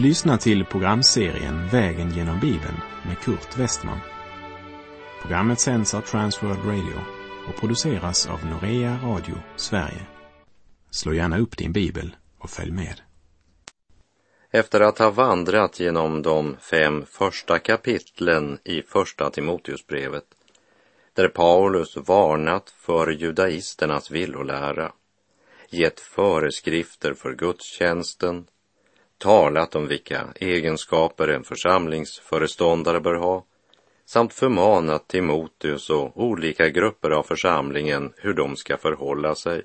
[0.00, 2.76] Du lyssnar till programserien Vägen genom Bibeln
[3.06, 3.98] med Kurt Westman.
[5.22, 7.00] Programmet sänds av Transworld Radio
[7.48, 10.06] och produceras av Norea Radio Sverige.
[10.90, 13.00] Slå gärna upp din bibel och följ med.
[14.50, 20.24] Efter att ha vandrat genom de fem första kapitlen i Första Timoteusbrevet,
[21.14, 24.92] där Paulus varnat för judaisternas villolära,
[25.70, 28.46] gett föreskrifter för gudstjänsten,
[29.20, 33.44] talat om vilka egenskaper en församlingsföreståndare bör ha,
[34.06, 39.62] samt förmanat Timoteus och olika grupper av församlingen hur de ska förhålla sig.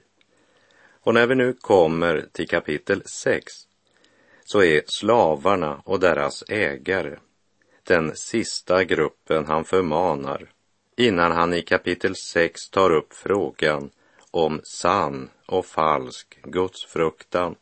[1.01, 3.53] Och när vi nu kommer till kapitel 6
[4.45, 7.15] så är slavarna och deras ägare
[7.83, 10.49] den sista gruppen han förmanar
[10.97, 13.89] innan han i kapitel 6 tar upp frågan
[14.31, 17.55] om sann och falsk gudsfruktan.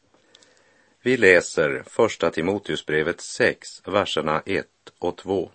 [1.05, 4.67] Vi läser första Timoteusbrevet 6, verserna 1
[4.99, 5.51] och 2.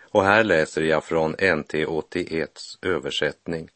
[0.00, 3.68] Och här läser jag från NT 81 översättning,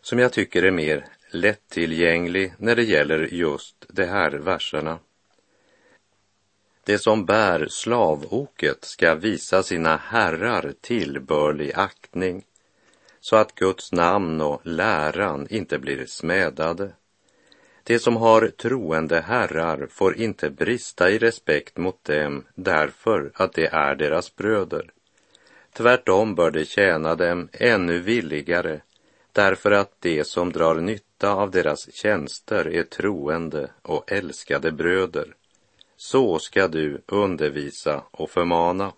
[0.00, 4.98] som jag tycker är mer lättillgänglig när det gäller just de här verserna.
[6.84, 12.44] Det som bär slavoket ska visa sina herrar tillbörlig aktning,
[13.20, 16.92] så att Guds namn och läran inte blir smädade.
[17.88, 23.66] De som har troende herrar får inte brista i respekt mot dem därför att de
[23.66, 24.90] är deras bröder.
[25.72, 28.80] Tvärtom bör de tjäna dem ännu villigare
[29.32, 35.34] därför att de som drar nytta av deras tjänster är troende och älskade bröder.
[35.96, 38.92] Så ska du undervisa och förmana.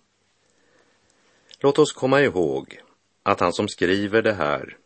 [1.60, 2.80] Låt oss komma ihåg
[3.22, 4.76] att han som skriver det här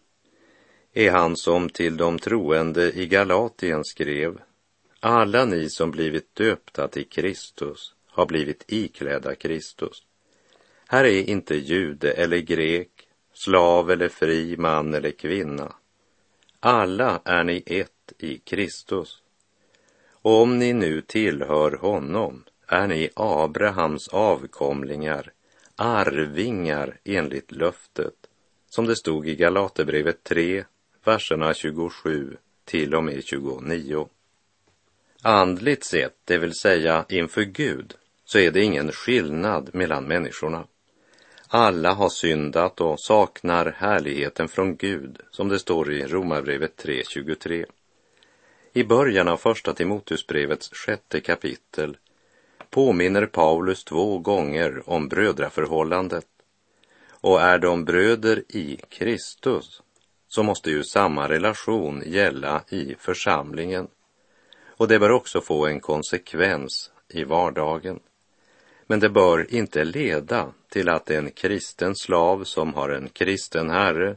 [0.94, 4.38] är han som till de troende i Galatien skrev
[5.00, 10.02] alla ni som blivit döpta till Kristus har blivit iklädda Kristus.
[10.88, 12.90] Här är inte jude eller grek,
[13.32, 15.74] slav eller fri, man eller kvinna.
[16.60, 19.22] Alla är ni ett i Kristus.
[20.10, 25.32] Och om ni nu tillhör honom är ni Abrahams avkomlingar,
[25.76, 28.14] arvingar enligt löftet,
[28.68, 30.64] som det stod i Galaterbrevet 3,
[31.04, 34.08] verserna 27 till och med 29.
[35.22, 37.94] Andligt sett, det vill säga inför Gud,
[38.24, 40.66] så är det ingen skillnad mellan människorna.
[41.48, 47.64] Alla har syndat och saknar härligheten från Gud, som det står i Romarbrevet 3.23.
[48.72, 51.96] I början av första Timoteusbrevets sjätte kapitel
[52.70, 56.26] påminner Paulus två gånger om brödraförhållandet.
[57.10, 59.82] Och är de bröder i Kristus
[60.34, 63.88] så måste ju samma relation gälla i församlingen.
[64.76, 68.00] Och det bör också få en konsekvens i vardagen.
[68.86, 74.16] Men det bör inte leda till att en kristen slav som har en kristen herre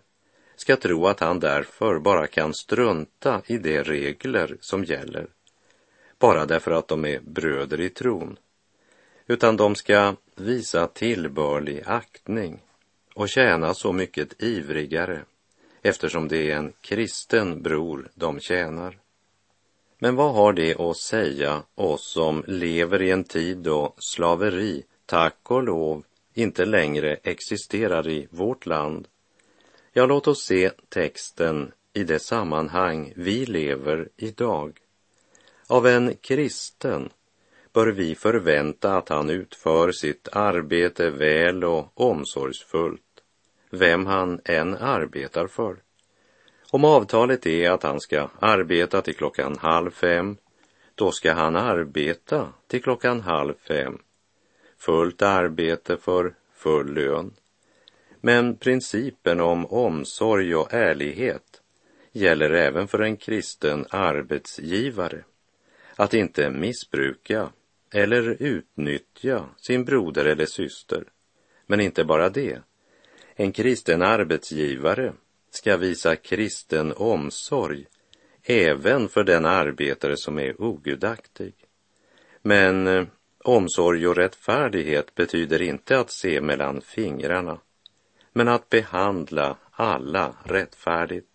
[0.56, 5.28] ska tro att han därför bara kan strunta i de regler som gäller,
[6.20, 8.38] bara därför att de är bröder i tron,
[9.28, 12.62] utan de ska visa tillbörlig aktning
[13.14, 15.26] och tjäna så mycket ivrigare
[15.82, 18.98] eftersom det är en kristen bror de tjänar.
[20.00, 25.52] Men vad har det att säga oss som lever i en tid då slaveri, tack
[25.52, 29.08] och lov, inte längre existerar i vårt land?
[29.94, 34.80] Ja, låt oss se texten i det sammanhang vi lever idag.
[35.68, 37.10] Av en kristen
[37.74, 43.02] bör vi förvänta att han utför sitt arbete väl och omsorgsfullt
[43.78, 45.76] vem han än arbetar för.
[46.70, 50.38] Om avtalet är att han ska arbeta till klockan halv fem,
[50.96, 53.98] då ska han arbeta till klockan halv fem.
[54.78, 57.34] Fullt arbete för full lön.
[58.22, 61.62] Men principen om omsorg och ärlighet
[62.12, 65.24] gäller även för en kristen arbetsgivare.
[65.96, 67.50] Att inte missbruka
[67.94, 71.04] eller utnyttja sin broder eller syster.
[71.66, 72.62] Men inte bara det.
[73.40, 75.14] En kristen arbetsgivare
[75.50, 77.86] ska visa kristen omsorg
[78.44, 81.54] även för den arbetare som är ogudaktig.
[82.42, 83.06] Men eh,
[83.44, 87.60] omsorg och rättfärdighet betyder inte att se mellan fingrarna,
[88.34, 91.30] men att behandla alla rättfärdigt.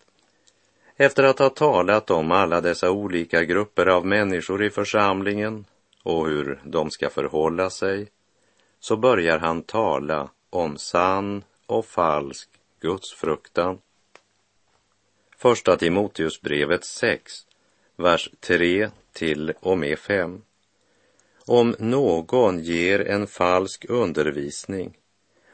[0.97, 5.65] Efter att ha talat om alla dessa olika grupper av människor i församlingen
[6.03, 8.07] och hur de ska förhålla sig,
[8.79, 12.49] så börjar han tala om sann och falsk
[12.79, 13.79] gudsfruktan.
[15.37, 17.33] Första Timoteusbrevet 6,
[17.95, 20.41] vers 3 till och med 5.
[21.45, 24.97] Om någon ger en falsk undervisning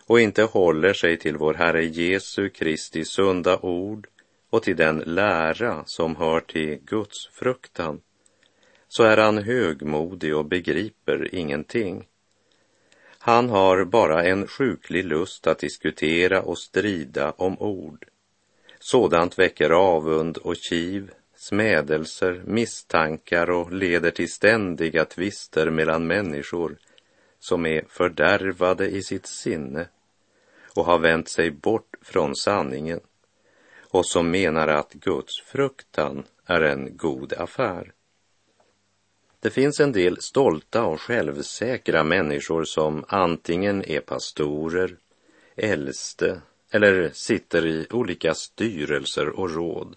[0.06, 4.07] och inte håller sig till vår Herre Jesu Kristi sunda ord
[4.50, 8.01] och till den lära som hör till Guds fruktan,
[8.88, 12.07] så är han högmodig och begriper ingenting.
[13.30, 18.06] Han har bara en sjuklig lust att diskutera och strida om ord.
[18.80, 26.78] Sådant väcker avund och kiv, smädelser, misstankar och leder till ständiga tvister mellan människor
[27.40, 29.88] som är fördärvade i sitt sinne
[30.76, 33.00] och har vänt sig bort från sanningen
[33.90, 37.92] och som menar att Guds fruktan är en god affär.
[39.41, 44.97] Det finns en del stolta och självsäkra människor som antingen är pastorer,
[45.56, 46.41] äldste
[46.71, 49.95] eller sitter i olika styrelser och råd.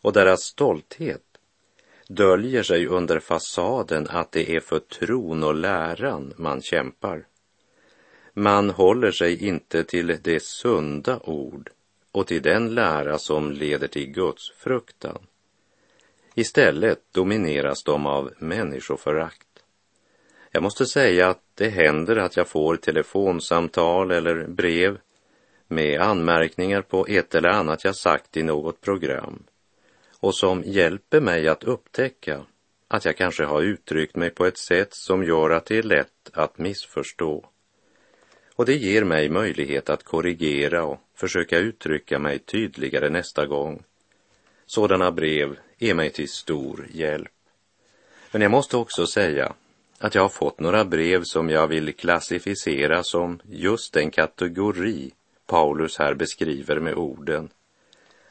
[0.00, 1.22] Och deras stolthet
[2.08, 7.26] döljer sig under fasaden att det är för tron och läran man kämpar.
[8.34, 11.70] Man håller sig inte till det sunda ord
[12.12, 15.18] och till den lära som leder till Guds fruktan.
[16.38, 19.46] Istället domineras de av människoförakt.
[20.50, 24.98] Jag måste säga att det händer att jag får telefonsamtal eller brev
[25.68, 29.42] med anmärkningar på ett eller annat jag sagt i något program
[30.20, 32.44] och som hjälper mig att upptäcka
[32.88, 36.30] att jag kanske har uttryckt mig på ett sätt som gör att det är lätt
[36.32, 37.50] att missförstå.
[38.54, 43.82] Och det ger mig möjlighet att korrigera och försöka uttrycka mig tydligare nästa gång.
[44.66, 47.32] Sådana brev är mig till stor hjälp.
[48.32, 49.54] Men jag måste också säga
[49.98, 55.12] att jag har fått några brev som jag vill klassificera som just den kategori
[55.46, 57.48] Paulus här beskriver med orden.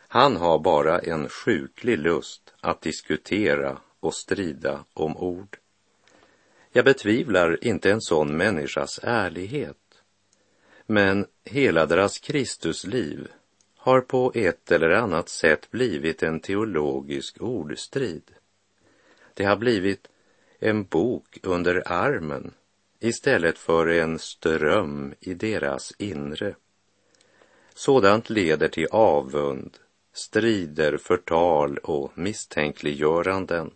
[0.07, 5.57] Han har bara en sjuklig lust att diskutera och strida om ord.
[6.71, 9.77] Jag betvivlar inte en sån människas ärlighet.
[10.85, 13.27] Men hela deras Kristusliv
[13.85, 18.31] har på ett eller annat sätt blivit en teologisk ordstrid.
[19.33, 20.07] Det har blivit
[20.59, 22.53] en bok under armen
[22.99, 26.55] istället för en ström i deras inre.
[27.73, 29.77] Sådant leder till avund,
[30.13, 33.71] strider, förtal och misstänkliggöranden.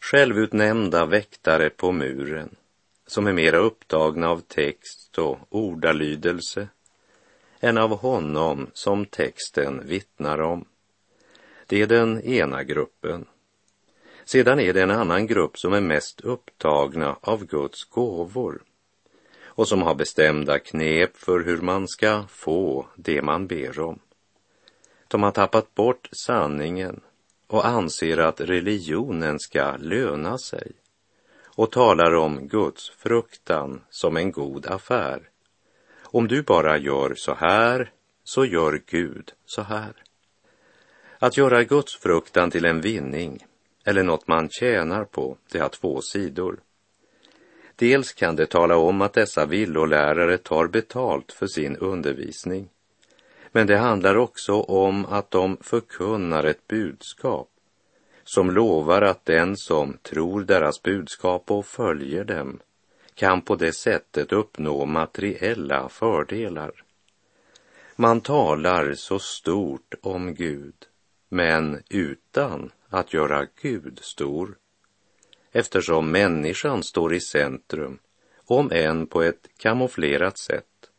[0.00, 2.56] Självutnämnda väktare på muren
[3.06, 6.68] som är mera upptagna av text och ordalydelse
[7.60, 10.64] än av honom som texten vittnar om.
[11.66, 13.26] Det är den ena gruppen.
[14.24, 18.62] Sedan är det en annan grupp som är mest upptagna av Guds gåvor
[19.44, 23.98] och som har bestämda knep för hur man ska få det man ber om.
[25.08, 27.00] De har tappat bort sanningen
[27.46, 30.72] och anser att religionen ska löna sig
[31.44, 35.29] och talar om Guds fruktan som en god affär.
[36.12, 37.92] Om du bara gör så här,
[38.24, 39.92] så gör Gud så här.
[41.18, 43.46] Att göra Guds fruktan till en vinning
[43.84, 46.60] eller något man tjänar på, det har två sidor.
[47.76, 52.68] Dels kan det tala om att dessa villolärare tar betalt för sin undervisning.
[53.52, 57.48] Men det handlar också om att de förkunnar ett budskap
[58.24, 62.60] som lovar att den som tror deras budskap och följer dem
[63.20, 66.72] kan på det sättet uppnå materiella fördelar.
[67.96, 70.74] Man talar så stort om Gud,
[71.28, 74.56] men utan att göra Gud stor.
[75.52, 77.98] Eftersom människan står i centrum,
[78.44, 80.90] om än på ett kamouflerat sätt.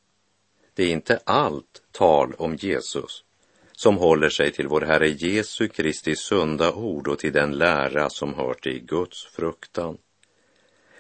[0.74, 3.24] Det är inte allt tal om Jesus
[3.72, 8.34] som håller sig till vår Herre Jesu Kristi sunda ord och till den lära som
[8.34, 9.98] hör till Guds fruktan.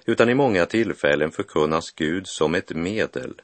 [0.05, 3.41] Utan i många tillfällen förkunnas Gud som ett medel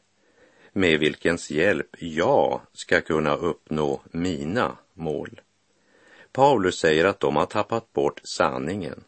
[0.74, 5.42] med vilkens hjälp jag ska kunna uppnå mina mål.
[6.32, 9.04] Paulus säger att de har tappat bort sanningen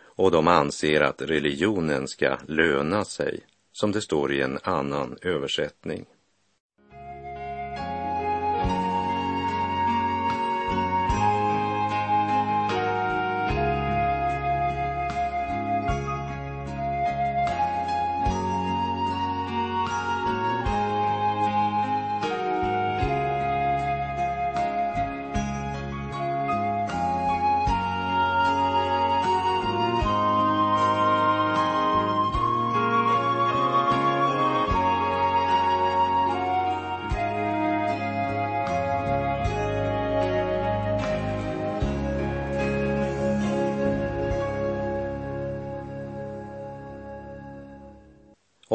[0.00, 3.40] och de anser att religionen ska löna sig,
[3.72, 6.06] som det står i en annan översättning.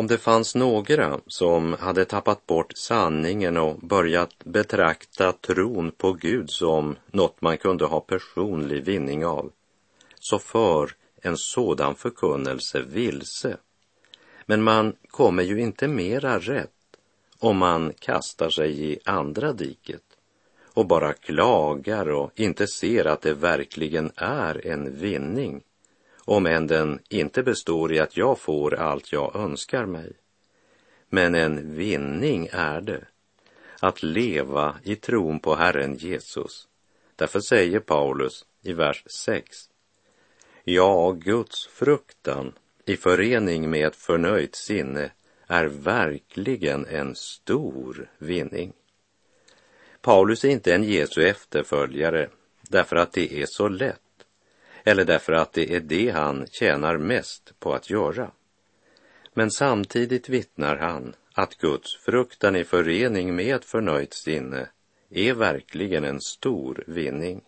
[0.07, 6.49] Om det fanns några som hade tappat bort sanningen och börjat betrakta tron på Gud
[6.49, 9.51] som något man kunde ha personlig vinning av,
[10.19, 13.57] så för en sådan förkunnelse vilse.
[14.45, 16.71] Men man kommer ju inte mera rätt
[17.39, 20.03] om man kastar sig i andra diket
[20.73, 25.61] och bara klagar och inte ser att det verkligen är en vinning,
[26.27, 30.13] om än den inte består i att jag får allt jag önskar mig.
[31.09, 33.05] Men en vinning är det,
[33.79, 36.67] att leva i tron på Herren Jesus.
[37.15, 39.57] Därför säger Paulus i vers 6.
[40.63, 42.53] Ja, Guds fruktan
[42.85, 45.11] i förening med ett förnöjt sinne
[45.47, 48.73] är verkligen en stor vinning.
[50.01, 52.29] Paulus är inte en Jesu efterföljare
[52.61, 54.01] därför att det är så lätt
[54.87, 58.31] eller därför att det är det han tjänar mest på att göra.
[59.33, 64.69] Men samtidigt vittnar han att Guds fruktan i förening med ett förnöjt sinne
[65.09, 67.41] är verkligen en stor vinning.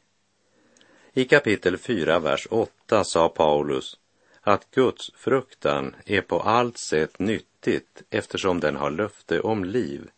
[1.13, 3.97] I kapitel 4, vers 8 sa Paulus
[4.41, 10.09] att Guds fruktan är på allt sätt nyttigt eftersom den har löfte om liv,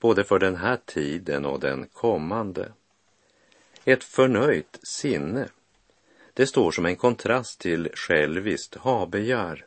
[0.00, 2.72] både för den här tiden och den kommande.
[3.84, 5.48] Ett förnöjt sinne,
[6.34, 9.66] det står som en kontrast till själviskt habegär.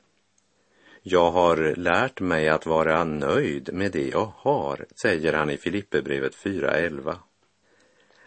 [1.02, 6.36] Jag har lärt mig att vara nöjd med det jag har, säger han i Filipperbrevet
[6.36, 7.16] 4.11.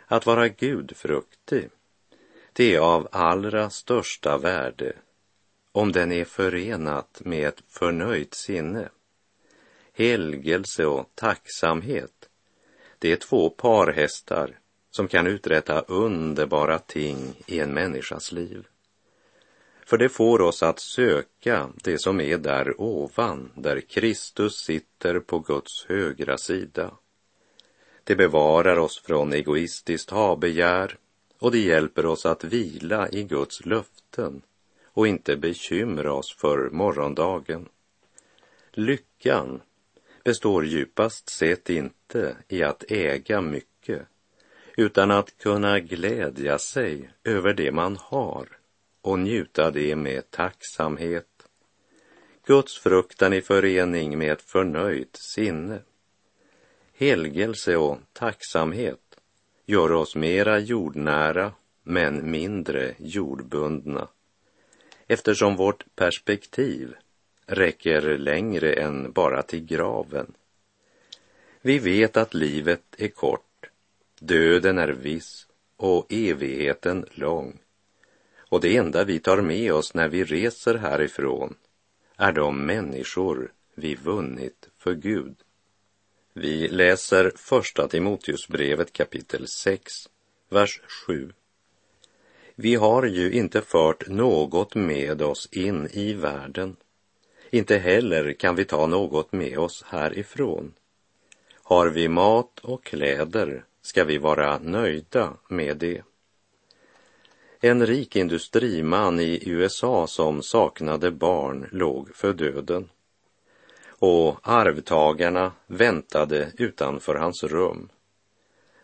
[0.06, 1.70] Att vara gudfruktig,
[2.52, 4.92] det är av allra största värde
[5.72, 8.88] om den är förenat med ett förnöjt sinne.
[9.92, 12.28] Helgelse och tacksamhet,
[12.98, 14.57] det är två parhästar
[14.90, 18.66] som kan uträtta underbara ting i en människas liv.
[19.86, 25.38] För det får oss att söka det som är där ovan, där Kristus sitter på
[25.38, 26.94] Guds högra sida.
[28.04, 30.96] Det bevarar oss från egoistiskt habegär
[31.38, 34.42] och det hjälper oss att vila i Guds löften
[34.84, 37.68] och inte bekymra oss för morgondagen.
[38.72, 39.60] Lyckan
[40.24, 44.06] består djupast sett inte i att äga mycket,
[44.78, 48.48] utan att kunna glädja sig över det man har
[49.00, 51.26] och njuta det med tacksamhet.
[52.46, 55.80] Guds fruktan i förening med ett förnöjt sinne.
[56.94, 59.20] Helgelse och tacksamhet
[59.66, 64.08] gör oss mera jordnära men mindre jordbundna
[65.06, 66.94] eftersom vårt perspektiv
[67.46, 70.34] räcker längre än bara till graven.
[71.60, 73.47] Vi vet att livet är kort,
[74.20, 75.46] döden är viss
[75.76, 77.58] och evigheten lång.
[78.50, 81.54] Och det enda vi tar med oss när vi reser härifrån
[82.16, 85.34] är de människor vi vunnit för Gud.
[86.32, 90.08] Vi läser första Timoteusbrevet kapitel 6,
[90.48, 91.32] vers 7
[92.60, 96.76] vi har ju inte fört något med oss in i världen.
[97.50, 100.72] Inte heller kan vi ta något med oss härifrån.
[101.62, 106.02] Har vi mat och kläder ska vi vara nöjda med det.
[107.60, 112.88] En rik industriman i USA som saknade barn låg för döden
[113.88, 117.88] och arvtagarna väntade utanför hans rum.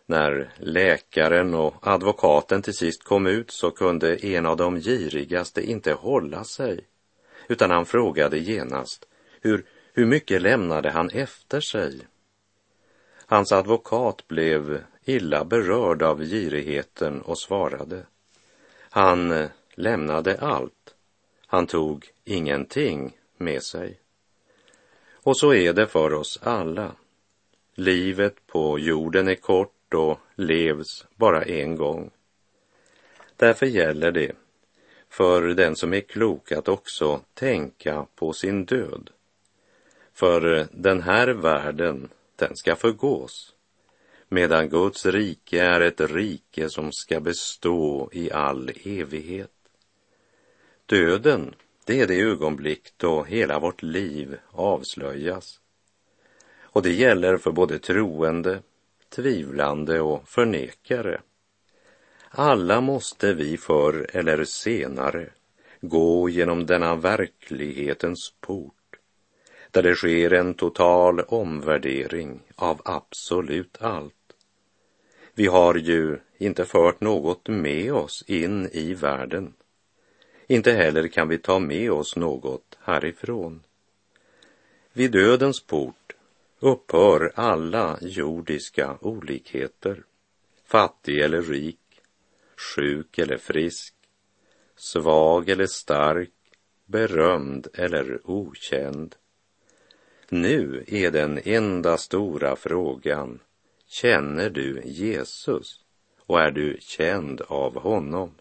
[0.05, 5.93] När läkaren och advokaten till sist kom ut så kunde en av de girigaste inte
[5.93, 6.87] hålla sig,
[7.47, 9.07] utan han frågade genast
[9.41, 12.07] hur, hur mycket lämnade han efter sig?
[13.27, 18.05] Hans advokat blev illa berörd av girigheten och svarade.
[18.89, 20.95] Han eh, lämnade allt.
[21.47, 23.99] Han tog ingenting med sig.
[25.13, 26.91] Och så är det för oss alla.
[27.75, 32.11] Livet på jorden är kort och levs bara en gång.
[33.35, 34.31] Därför gäller det
[35.09, 39.09] för den som är klok att också tänka på sin död.
[40.13, 43.54] För eh, den här världen, den ska förgås,
[44.29, 49.51] medan Guds rike är ett rike som ska bestå i all evighet.
[50.85, 51.55] Döden,
[51.85, 55.59] det är det ögonblick då hela vårt liv avslöjas.
[56.59, 58.61] Och det gäller för både troende
[59.09, 61.21] tvivlande och förnekare.
[62.29, 65.29] Alla måste vi förr eller senare
[65.81, 68.95] gå genom denna verklighetens port,
[69.71, 74.14] där det sker en total omvärdering av absolut allt.
[75.37, 79.53] Vi har ju inte fört något med oss in i världen.
[80.47, 83.63] Inte heller kan vi ta med oss något härifrån.
[84.93, 86.15] Vid dödens port
[86.59, 90.03] upphör alla jordiska olikheter,
[90.65, 92.01] fattig eller rik,
[92.57, 93.93] sjuk eller frisk,
[94.75, 96.31] svag eller stark,
[96.85, 99.15] berömd eller okänd.
[100.29, 103.39] Nu är den enda stora frågan,
[103.87, 105.79] känner du Jesus
[106.19, 108.31] och är du känd av honom?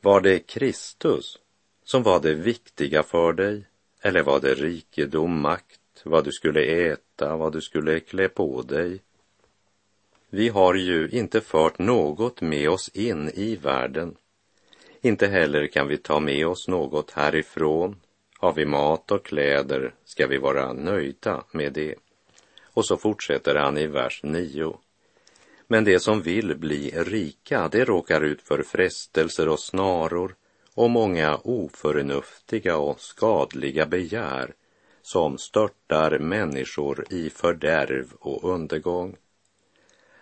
[0.00, 1.38] Var det Kristus
[1.84, 3.64] som var det viktiga för dig
[4.00, 9.00] eller var det rikedom, makt, vad du skulle äta, vad du skulle klä på dig?
[10.30, 14.16] Vi har ju inte fört något med oss in i världen.
[15.00, 17.96] Inte heller kan vi ta med oss något härifrån.
[18.38, 21.94] Har vi mat och kläder ska vi vara nöjda med det.
[22.76, 24.78] Och så fortsätter han i vers 9.
[25.66, 30.34] Men de som vill bli rika, de råkar ut för frestelser och snaror
[30.74, 34.54] och många oförnuftiga och skadliga begär
[35.02, 39.16] som störtar människor i fördärv och undergång.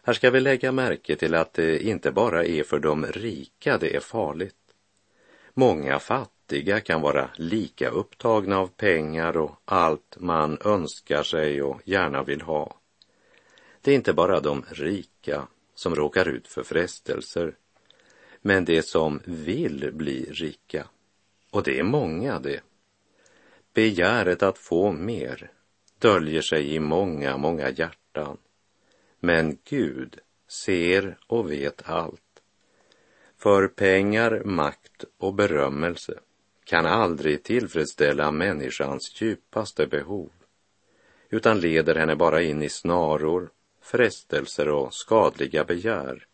[0.03, 3.97] Här ska vi lägga märke till att det inte bara är för de rika det
[3.97, 4.55] är farligt.
[5.55, 6.44] Många fattiga
[6.85, 12.77] kan vara lika upptagna av pengar och allt man önskar sig och gärna vill ha.
[13.81, 17.57] Det är inte bara de rika som råkar ut för frestelser,
[18.41, 20.87] men det som vill bli rika.
[21.51, 22.61] Och det är många det.
[23.75, 25.51] Begäret att få mer
[25.99, 28.39] döljer sig i många, många hjärtan.
[29.21, 32.21] Men Gud ser och vet allt.
[33.39, 36.19] För pengar, makt och berömmelse
[36.65, 40.31] kan aldrig tillfredsställa människans djupaste behov,
[41.31, 43.51] utan leder henne bara in i snaror,
[43.83, 46.27] frestelser och skadliga begär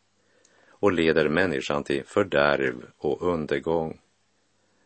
[0.68, 4.00] och leder människan till fördärv och undergång.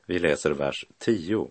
[0.07, 1.50] Vi läser vers 10.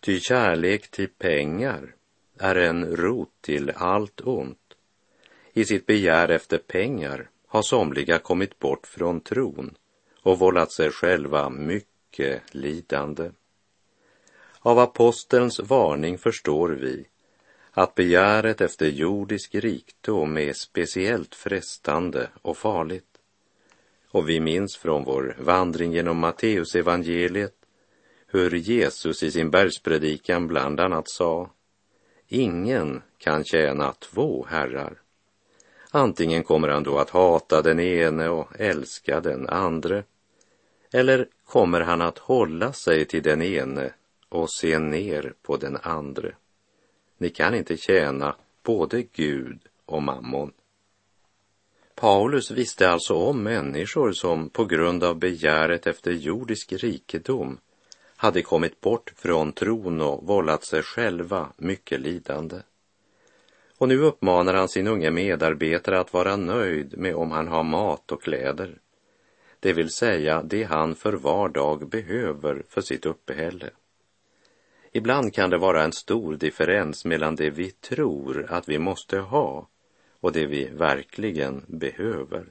[0.00, 1.94] Ty kärlek till pengar
[2.38, 4.58] är en rot till allt ont.
[5.52, 9.74] I sitt begär efter pengar har somliga kommit bort från tron
[10.22, 13.30] och vållat sig själva mycket mycket eh, lidande.
[14.60, 17.06] Av apostelns varning förstår vi
[17.72, 23.04] att begäret efter jordisk rikdom är speciellt frestande och farligt.
[24.10, 27.54] Och vi minns från vår vandring genom Matteusevangeliet
[28.26, 31.50] hur Jesus i sin bergspredikan bland annat sa
[32.28, 35.00] Ingen kan tjäna två herrar.
[35.90, 40.04] Antingen kommer han då att hata den ene och älska den andre
[40.92, 43.92] eller kommer han att hålla sig till den ene
[44.28, 46.34] och se ner på den andre.
[47.18, 50.52] Ni kan inte tjäna både Gud och mammon.
[51.94, 57.58] Paulus visste alltså om människor som på grund av begäret efter jordisk rikedom
[58.16, 62.56] hade kommit bort från tron och vållat sig själva mycket lidande.
[63.78, 68.12] Och nu uppmanar han sin unge medarbetare att vara nöjd med om han har mat
[68.12, 68.78] och kläder,
[69.60, 73.70] det vill säga det han för var dag behöver för sitt uppehälle.
[74.92, 79.68] Ibland kan det vara en stor differens mellan det vi tror att vi måste ha
[80.20, 82.46] och det vi verkligen behöver.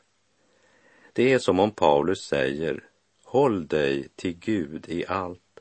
[1.13, 2.84] Det är som om Paulus säger,
[3.24, 5.60] håll dig till Gud i allt.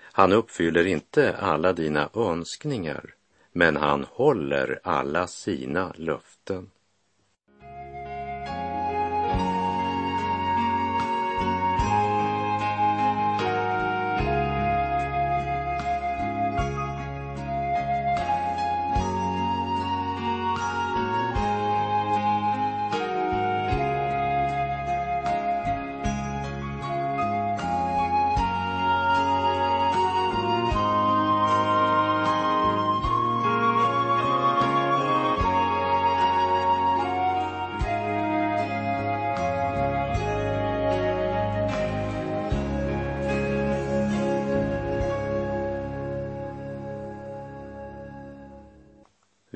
[0.00, 3.14] Han uppfyller inte alla dina önskningar,
[3.52, 6.70] men han håller alla sina löften.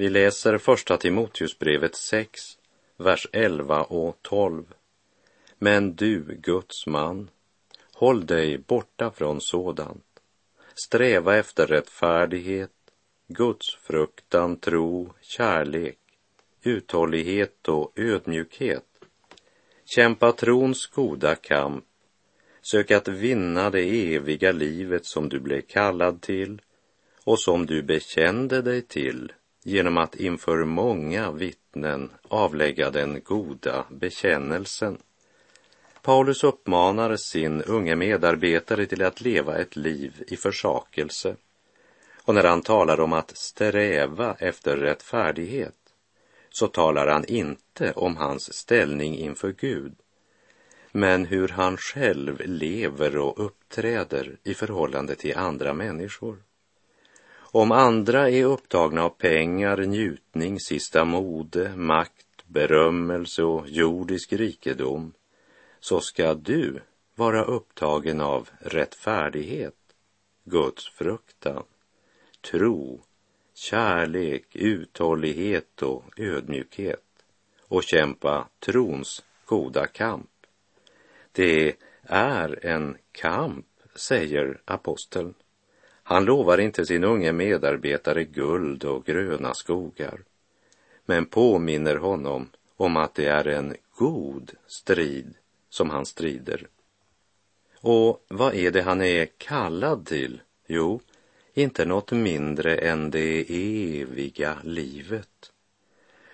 [0.00, 2.40] Vi läser första Timoteusbrevet 6,
[2.96, 4.64] vers 11 och 12.
[5.58, 7.30] Men du, Guds man,
[7.92, 10.04] håll dig borta från sådant.
[10.74, 12.70] Sträva efter rättfärdighet,
[13.28, 15.98] Guds fruktan, tro, kärlek,
[16.62, 18.88] uthållighet och ödmjukhet.
[19.84, 21.84] Kämpa trons goda kamp.
[22.70, 26.62] Sök att vinna det eviga livet som du blev kallad till
[27.24, 34.98] och som du bekände dig till genom att inför många vittnen avlägga den goda bekännelsen.
[36.02, 41.36] Paulus uppmanar sin unge medarbetare till att leva ett liv i försakelse.
[42.24, 45.74] Och när han talar om att sträva efter rättfärdighet
[46.50, 49.94] så talar han inte om hans ställning inför Gud,
[50.92, 56.42] men hur han själv lever och uppträder i förhållande till andra människor.
[57.52, 65.12] Om andra är upptagna av pengar, njutning, sista mode, makt, berömmelse och jordisk rikedom,
[65.80, 66.80] så ska du
[67.14, 69.74] vara upptagen av rättfärdighet,
[70.44, 71.62] Guds fruktan,
[72.50, 73.00] tro,
[73.54, 77.04] kärlek, uthållighet och ödmjukhet
[77.68, 80.30] och kämpa trons goda kamp.
[81.32, 85.34] Det är en kamp, säger aposteln.
[86.10, 90.20] Han lovar inte sin unge medarbetare guld och gröna skogar,
[91.06, 95.34] men påminner honom om att det är en god strid
[95.68, 96.66] som han strider.
[97.80, 100.40] Och vad är det han är kallad till?
[100.66, 101.00] Jo,
[101.54, 103.40] inte något mindre än det
[104.00, 105.52] eviga livet.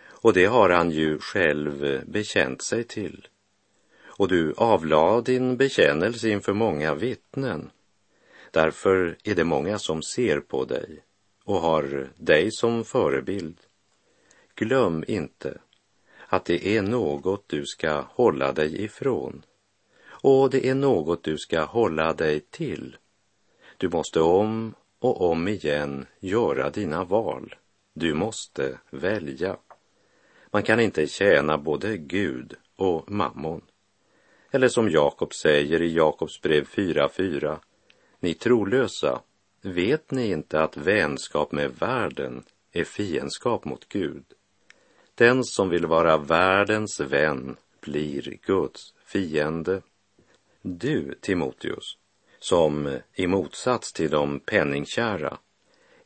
[0.06, 3.28] Och det har han ju själv bekänt sig till.
[4.04, 7.70] Och du avlade din bekännelse inför många vittnen.
[8.56, 11.02] Därför är det många som ser på dig
[11.44, 13.60] och har dig som förebild.
[14.54, 15.58] Glöm inte
[16.26, 19.42] att det är något du ska hålla dig ifrån
[20.06, 22.96] och det är något du ska hålla dig till.
[23.76, 27.54] Du måste om och om igen göra dina val.
[27.94, 29.56] Du måste välja.
[30.50, 33.62] Man kan inte tjäna både Gud och mammon.
[34.50, 37.58] Eller som Jakob säger i Jakobs brev 4.4.
[38.26, 39.20] Ni trolösa,
[39.62, 44.24] vet ni inte att vänskap med världen är fiendskap mot Gud?
[45.14, 49.82] Den som vill vara världens vän blir Guds fiende.
[50.62, 51.98] Du, Timoteus,
[52.38, 55.38] som i motsats till de penningkära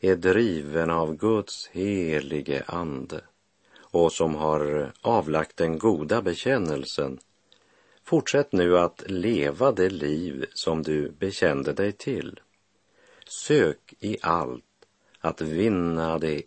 [0.01, 3.21] är driven av Guds helige ande
[3.81, 7.19] och som har avlagt den goda bekännelsen,
[8.05, 12.41] fortsätt nu att leva det liv som du bekände dig till.
[13.27, 14.65] Sök i allt
[15.21, 16.43] att vinna det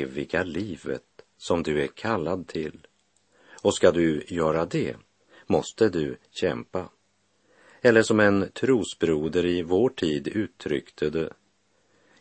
[0.00, 1.02] eviga livet
[1.36, 2.86] som du är kallad till.
[3.62, 4.96] Och ska du göra det
[5.46, 6.88] måste du kämpa.
[7.82, 11.32] Eller som en trosbroder i vår tid uttryckte det.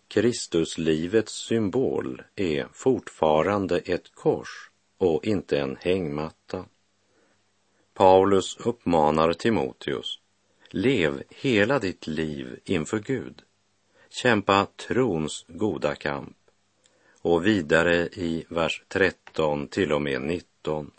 [0.08, 6.66] Kristuslivets symbol är fortfarande ett kors och inte en hängmatta.
[7.98, 10.20] Paulus uppmanar Timoteus,
[10.70, 13.42] lev hela ditt liv inför Gud.
[14.10, 16.38] Kämpa trons goda kamp.
[17.22, 20.92] Och vidare i vers 13 till och med 19.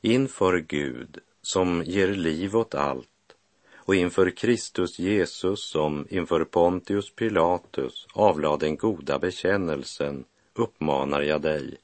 [0.00, 3.34] Inför Gud som ger liv åt allt
[3.74, 11.76] och inför Kristus Jesus som inför Pontius Pilatus avlade den goda bekännelsen uppmanar jag dig.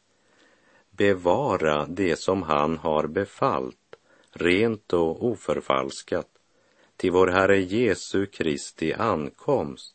[0.90, 3.77] Bevara det som han har befallt,
[4.38, 6.29] rent och oförfalskat,
[6.96, 9.94] till vår Herre Jesu Kristi ankomst,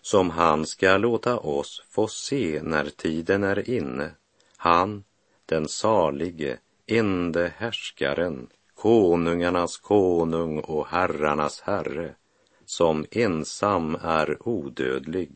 [0.00, 4.10] som han ska låta oss få se när tiden är inne,
[4.56, 5.04] han,
[5.46, 12.14] den salige, ende härskaren, konungarnas konung och herrarnas herre,
[12.64, 15.30] som ensam är odödlig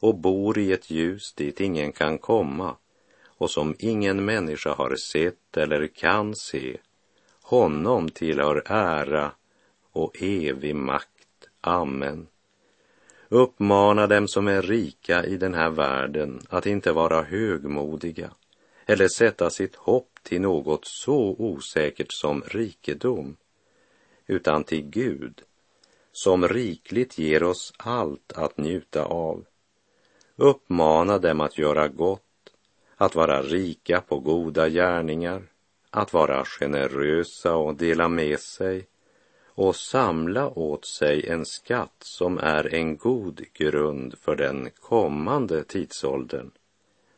[0.00, 2.76] och bor i ett ljus dit ingen kan komma
[3.24, 6.76] och som ingen människa har sett eller kan se.
[7.52, 9.32] Honom tillhör ära
[9.92, 11.48] och evig makt.
[11.60, 12.26] Amen.
[13.28, 18.30] Uppmana dem som är rika i den här världen att inte vara högmodiga
[18.86, 23.36] eller sätta sitt hopp till något så osäkert som rikedom,
[24.26, 25.42] utan till Gud,
[26.12, 29.44] som rikligt ger oss allt att njuta av.
[30.36, 32.52] Uppmana dem att göra gott,
[32.96, 35.51] att vara rika på goda gärningar,
[35.94, 38.86] att vara generösa och dela med sig
[39.54, 46.50] och samla åt sig en skatt som är en god grund för den kommande tidsåldern,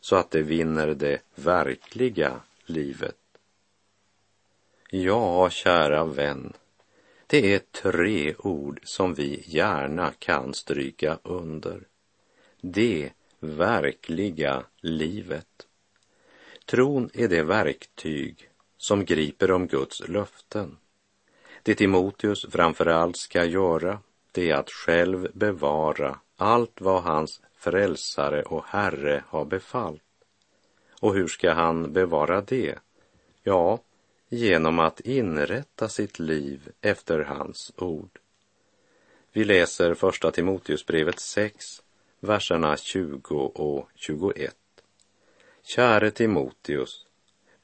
[0.00, 3.16] så att de vinner det verkliga livet.
[4.90, 6.52] Ja, kära vän,
[7.26, 11.80] det är tre ord som vi gärna kan stryka under.
[12.60, 13.10] Det
[13.40, 15.66] verkliga livet.
[16.66, 18.50] Tron är det verktyg
[18.84, 20.76] som griper om Guds löften.
[21.62, 23.98] Det Timoteus framför allt ska göra,
[24.32, 30.02] det är att själv bevara allt vad hans frälsare och Herre har befallt.
[31.00, 32.78] Och hur ska han bevara det?
[33.42, 33.80] Ja,
[34.28, 38.18] genom att inrätta sitt liv efter hans ord.
[39.32, 41.82] Vi läser första Timoteusbrevet 6,
[42.20, 44.56] verserna 20 och 21.
[45.62, 47.06] Käre Timoteus,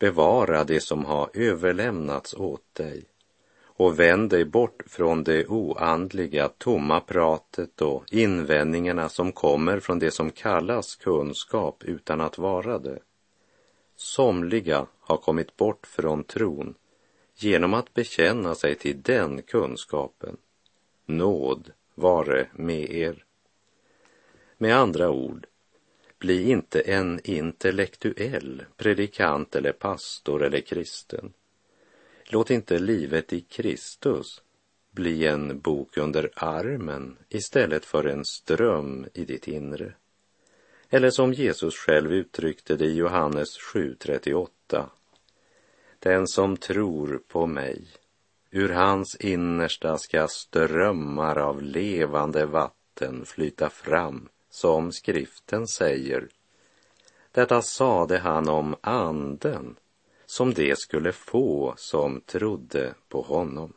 [0.00, 3.04] bevara det som har överlämnats åt dig
[3.62, 10.10] och vänd dig bort från det oandliga, tomma pratet och invändningarna som kommer från det
[10.10, 12.98] som kallas kunskap utan att vara det.
[13.96, 16.74] Somliga har kommit bort från tron
[17.36, 20.36] genom att bekänna sig till den kunskapen.
[21.06, 23.24] Nåd vare med er.
[24.58, 25.46] Med andra ord,
[26.20, 31.33] bli inte en intellektuell predikant eller pastor eller kristen.
[32.24, 34.42] Låt inte livet i Kristus
[34.90, 39.94] bli en bok under armen istället för en ström i ditt inre.
[40.90, 44.87] Eller som Jesus själv uttryckte det i Johannes 7.38.
[45.98, 47.85] Den som tror på mig,
[48.50, 56.28] ur hans innersta ska strömmar av levande vatten flyta fram, som skriften säger.
[57.32, 59.76] Detta sade han om anden
[60.26, 63.72] som det skulle få som trodde på honom.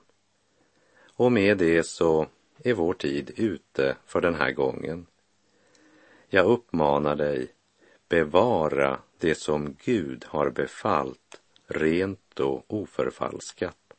[1.15, 2.27] Och med det så
[2.63, 5.05] är vår tid ute för den här gången.
[6.29, 7.47] Jag uppmanar dig,
[8.09, 13.93] bevara det som Gud har befallt, rent och oförfalskat,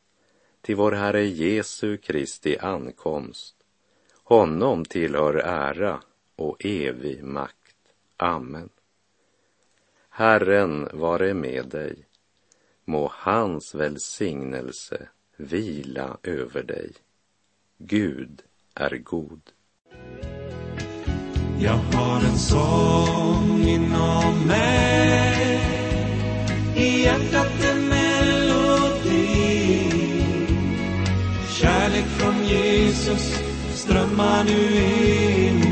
[0.60, 3.56] till vår Herre Jesu Kristi ankomst.
[4.22, 6.02] Honom tillhör ära
[6.36, 7.76] och evig makt.
[8.16, 8.68] Amen.
[10.08, 12.06] Herren vare med dig.
[12.84, 16.92] Må hans välsignelse vila över dig.
[17.78, 18.42] Gud
[18.74, 19.40] är god.
[21.58, 25.60] Jag har en sång inom mig
[26.76, 28.74] I hjärtat en melodi
[31.48, 33.40] Kärlek från Jesus
[33.74, 34.76] strömmar nu
[35.48, 35.63] in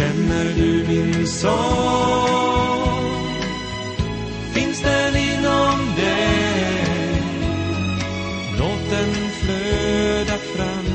[0.00, 1.50] Känner du min sång?
[4.54, 7.22] Finns den inom dig?
[8.58, 10.86] Låt den flöda fram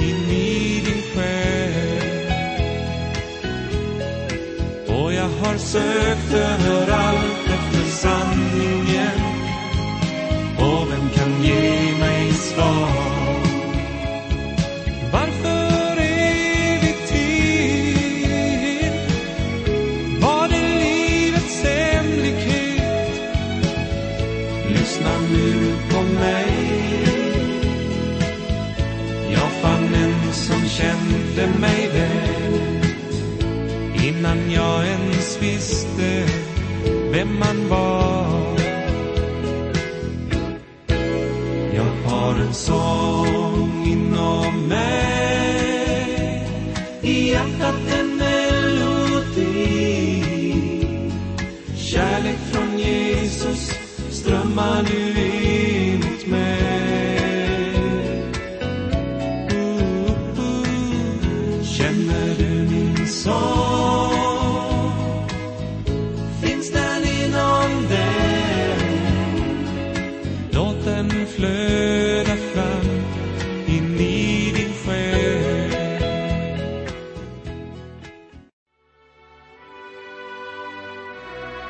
[0.00, 2.00] in i din själ.
[4.88, 7.19] Och jag har sökt överallt